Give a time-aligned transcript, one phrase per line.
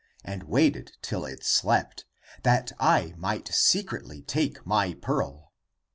[0.25, 2.05] And waited till it slept
[2.41, 5.53] That I might secretly take my pearl.